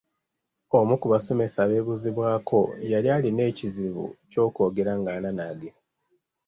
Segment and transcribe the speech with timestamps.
[0.77, 2.61] Omu ku basomesa abeebuuzibwako
[2.91, 5.77] yali alina ekizibu ky’okwogera ng’ananaagira.